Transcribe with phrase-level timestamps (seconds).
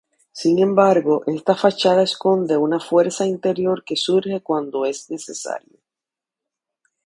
[0.31, 5.77] Sin embargo, esta fachada esconde una fuerza interior que surge cuando es necesario.